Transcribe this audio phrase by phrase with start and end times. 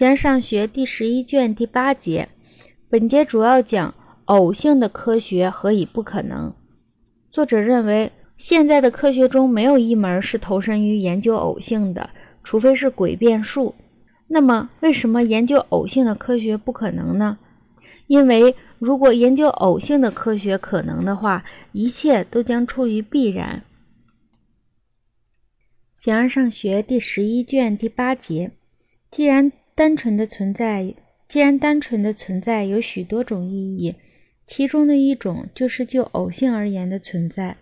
[0.00, 2.30] 形而上学第十一卷第八节，
[2.88, 3.94] 本节主要讲
[4.24, 6.54] 偶性的科学何以不可能。
[7.30, 12.08] 作者认为，现在的科学中没有一门是投身于研究偶性的，
[12.42, 13.74] 除非是诡辩术。
[14.28, 17.36] 那么，为什么研究偶性的科学不可能呢？
[18.06, 23.62] 因为如果研究偶性的科学可能的话，一切都将处于必然。
[25.94, 28.52] 形而上学第十一卷第八节，
[29.10, 30.94] 既然单纯的存在，
[31.26, 33.94] 既然单纯的存在有许多种意义，
[34.46, 37.56] 其中的一种就是就偶性而言的存在。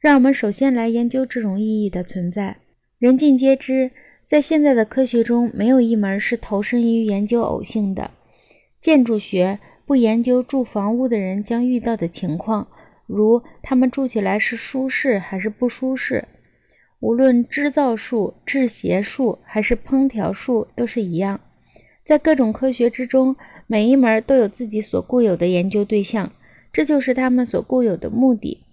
[0.00, 2.56] 让我们首先来研究这种意义的存在。
[2.98, 3.92] 人尽皆知，
[4.24, 8.10] 在现在的科学中，没有一门是投身于研究偶性的。
[8.80, 12.66] 建筑学不研究住房屋的人将遇到的情况，
[13.06, 16.24] 如他们住起来是舒适还是不舒适。
[17.00, 21.38] 无论织造术、制鞋术还是烹调术，都是一样。
[22.02, 26.32] 在各种科学之中，每一门都有自己所固有的研究对象，
[26.72, 28.64] 这就是他们所固有的目的。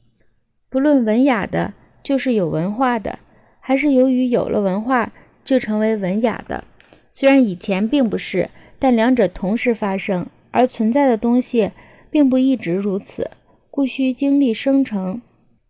[0.69, 3.19] 不论文雅的，就是有文化的，
[3.59, 5.11] 还是由于有了文化
[5.43, 6.63] 就成为文雅的。
[7.11, 11.71] 虽然以前并不是，但两者同时发生，而存在的东西
[12.09, 13.29] 并不一直如此，
[13.69, 15.21] 故需经历生成。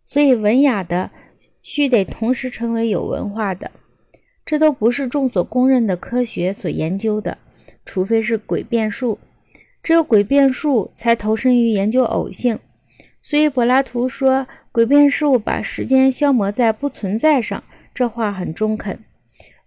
[0.04, 1.10] 所以，文雅的。
[1.64, 3.70] 须得同时成为有文化的，
[4.44, 7.38] 这都不是众所公认的科学所研究的，
[7.86, 9.18] 除非是诡辩术。
[9.82, 12.58] 只有诡辩术才投身于研究偶性。
[13.22, 18.98] 所以柏拉图说，诡辩术把时间消磨在不存在上，这话很中肯。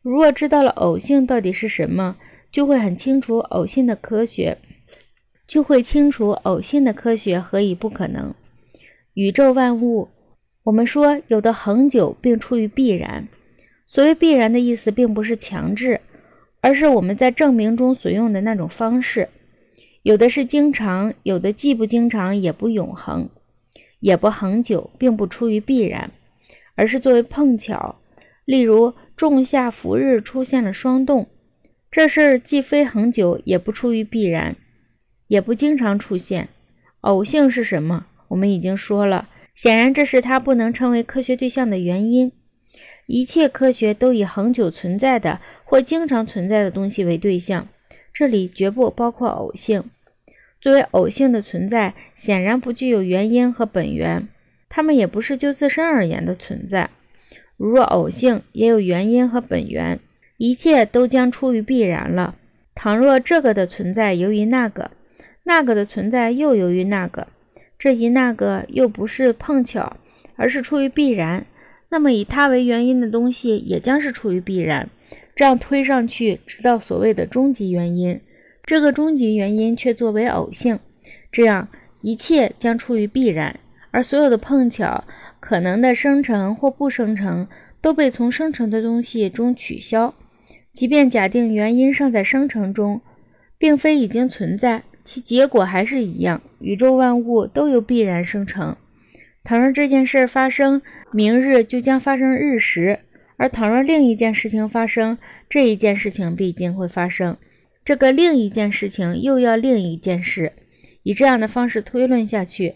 [0.04, 2.17] 如若知道了偶性到底是什么，
[2.52, 4.59] 就会很清楚偶性的科学，
[5.48, 8.36] 就会清楚偶性的科学何以不可能。
[9.16, 10.09] 宇宙万物。
[10.68, 13.30] 我们说有的恒久并出于必然，
[13.86, 16.02] 所谓必然的意思，并不是强制，
[16.60, 19.30] 而是我们在证明中所用的那种方式。
[20.02, 23.30] 有的是经常，有的既不经常也不永恒，
[24.02, 26.11] 也不恒久，并不出于必然，
[26.76, 28.02] 而是作为碰巧。
[28.44, 31.27] 例如仲夏伏日出现了霜冻，
[31.89, 34.58] 这事儿既非恒久，也不出于必然，
[35.30, 36.50] 也不经常出现。
[37.02, 38.08] 偶性是什么？
[38.27, 39.30] 我们已经说了。
[39.58, 42.32] 显然，这是它不能成为科学对象的原因。
[43.08, 47.68] 一切科学都以恒久存在的或经常存在的东西为对象，
[48.14, 49.84] 这里绝不包括偶性。
[50.62, 54.28] 作为偶性的存在，显然不具有原因和本源，
[54.70, 56.92] 它们也不是就自身而言的存在。
[57.56, 60.00] 如若偶性也有原因和本源，
[60.38, 62.36] 一切都将出于必然了。
[62.76, 64.92] 倘若这个的存在由于那个，
[65.45, 67.26] 那个的存在又由于那个。
[67.80, 69.98] 这一那个又不是碰巧，
[70.36, 71.45] 而是出于必然，
[71.89, 74.89] 那么以它为原因的东西也将是出于必然。
[75.36, 78.20] 这样推上去，直到所谓的终极原因，
[78.64, 80.80] 这个终极原因却作为偶性，
[81.32, 81.67] 这样
[82.02, 83.60] 一切将出于必然，
[83.92, 85.04] 而所有的碰巧、
[85.39, 87.48] 可能的生成或不生成，
[87.80, 90.15] 都被从生成的东西中取消。
[90.73, 93.02] 即便假定原因尚在生成中，
[93.59, 94.83] 并非已经存在。
[95.08, 98.76] 其结果还是一样，宇宙万物都有必然生成。
[99.42, 100.82] 倘若这件事发生，
[101.14, 102.98] 明日就将发生日食；
[103.38, 107.38] 而倘若另一件事情发生，这一件事情必定会发生。
[107.86, 110.52] 这个另一件事情又要另一件事，
[111.04, 112.76] 以这样的方式推论下去。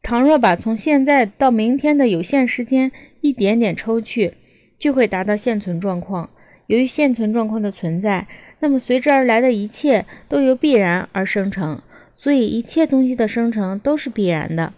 [0.00, 4.34] 倘若把从现在到明天的有限时间一点点抽去，
[4.78, 6.30] 就会达到现存状况。
[6.68, 8.28] 由于现存状况的存在。
[8.64, 11.82] 那么随之而来的一切都由必然而生成，
[12.14, 14.72] 所以一切东西的生成都是必然的。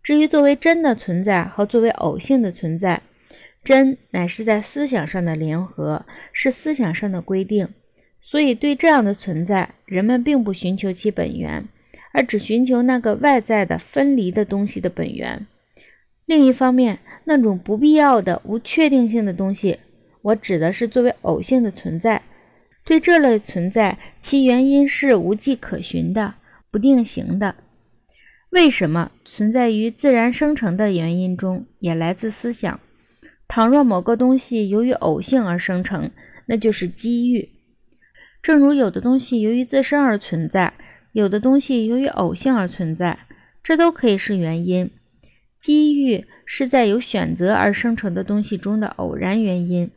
[0.00, 3.02] 至于作为真的存在和作为偶性的存在，
[3.64, 7.66] 真乃是在思想上的联合，是思想上的规定。
[8.20, 11.66] 所以对这样的存在，人们并不寻求其本源，
[12.12, 15.44] 而只寻求那个外在的分离的东西的本源。
[16.26, 19.80] 另一方面，那种不必要的、无确定性的东西，
[20.22, 22.22] 我指的是作为偶性的存在。
[22.84, 26.34] 对这类存在，其原因是无迹可寻的、
[26.70, 27.54] 不定型的。
[28.50, 32.80] 为什么存在于自然生成的原因中，也来自思想？
[33.46, 36.10] 倘若某个东西由于偶性而生成，
[36.46, 37.50] 那就是机遇。
[38.42, 40.72] 正如有的东西由于自身而存在，
[41.12, 43.26] 有的东西由于偶性而存在，
[43.62, 44.90] 这都可以是原因。
[45.58, 49.90] 机遇是在有选择而生成的东西中的偶然原因，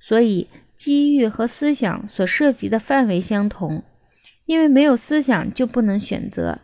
[0.00, 0.48] 所以。
[0.80, 3.82] 机遇和思想所涉及的范围相同，
[4.46, 6.58] 因为没有思想就不能选择。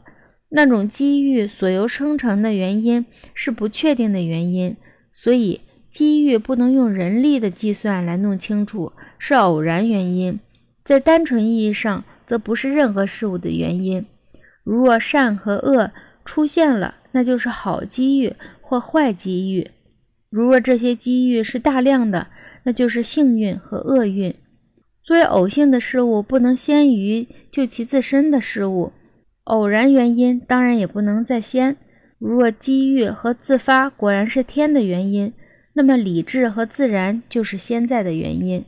[0.48, 3.04] 那种机遇所由生成的原因
[3.34, 4.74] 是不确定的原因，
[5.12, 5.60] 所以
[5.90, 10.40] 机遇不能用人力的计算来弄清楚，是偶然原因。
[10.82, 14.06] 在单纯意义上，则不是任何事物的原因。
[14.64, 15.92] 如若善和恶
[16.24, 19.68] 出现了，那就是好机遇或坏机遇；
[20.30, 22.28] 如若这些机遇是大量的，
[22.66, 24.34] 那就是幸运和厄运。
[25.00, 28.92] 作为偶性的事物，不能先于就其自身的事物；
[29.44, 31.76] 偶然原因当然也不能在先。
[32.18, 35.32] 如若机遇和自发果然是天的原因，
[35.74, 38.64] 那么理智和自然就是现在的原因。